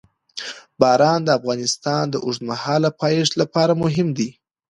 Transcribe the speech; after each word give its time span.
باران 0.79 1.19
د 1.23 1.29
افغانستان 1.39 2.03
د 2.09 2.15
اوږدمهاله 2.25 2.89
پایښت 3.01 3.33
لپاره 3.41 3.73
مهم 3.83 4.07
دی. 4.17 4.29